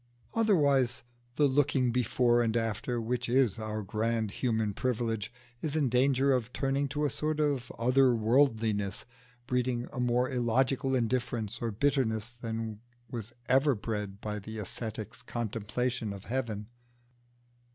[0.33, 1.03] Otherwise,
[1.35, 5.31] the looking before and after, which is our grand human privilege,
[5.61, 9.05] is in danger of turning to a sort of other worldliness,
[9.45, 12.79] breeding a more illogical indifference or bitterness than
[13.11, 16.65] was ever bred by the ascetic's contemplation of heaven.